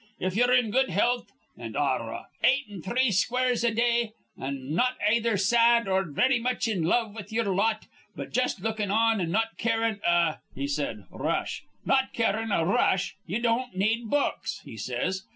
[0.19, 4.95] 'If ye're in good health, an' ar re atin' three squares a day, an' not
[5.07, 7.85] ayether sad or very much in love with ye'er lot,
[8.15, 13.15] but just lookin' on an' not carin' a' he said rush 'not carin' a rush,
[13.27, 15.21] ye don't need books,' he says.